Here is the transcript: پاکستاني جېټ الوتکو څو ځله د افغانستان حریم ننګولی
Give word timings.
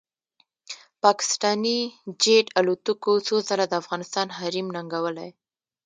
پاکستاني 1.03 1.79
جېټ 2.21 2.47
الوتکو 2.59 3.13
څو 3.27 3.35
ځله 3.47 3.65
د 3.69 3.73
افغانستان 3.81 4.27
حریم 4.37 4.67
ننګولی 4.75 5.29